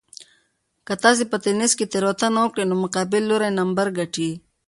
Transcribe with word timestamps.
که 0.85 0.93
تاسي 1.03 1.23
په 1.31 1.37
تېنس 1.43 1.71
کې 1.77 1.85
تېروتنه 1.91 2.37
وکړئ 2.43 2.65
نو 2.71 2.75
مقابل 2.83 3.23
لوری 3.29 3.49
نمبر 3.59 3.87
ګټي. 3.97 4.31